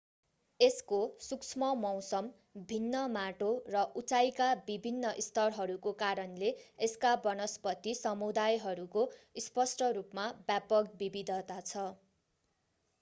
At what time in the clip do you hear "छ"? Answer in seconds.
11.65-11.85